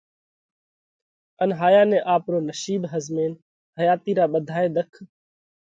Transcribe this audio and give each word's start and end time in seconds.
ان 1.41 1.49
ھايا 1.59 1.83
نئہ 1.89 1.99
آپرو 2.15 2.39
نشِيٻ 2.47 2.81
ۿزمينَ 2.91 3.33
حياتِي 3.79 4.11
را 4.17 4.25
ٻڌائي 4.33 4.67
ۮک 4.75 4.91